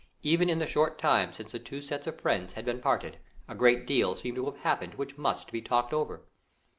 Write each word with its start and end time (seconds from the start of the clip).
Even 0.23 0.49
in 0.49 0.57
the 0.57 0.65
short 0.65 0.97
time 0.97 1.31
since 1.31 1.51
the 1.51 1.59
two 1.59 1.79
sets 1.79 2.07
of 2.07 2.19
friends 2.19 2.53
had 2.53 2.65
been 2.65 2.81
parted, 2.81 3.19
a 3.47 3.53
great 3.53 3.85
deal 3.85 4.15
seemed 4.15 4.37
to 4.37 4.45
have 4.47 4.57
happened 4.61 4.95
which 4.95 5.15
must 5.19 5.51
be 5.51 5.61
talked 5.61 5.93
over. 5.93 6.25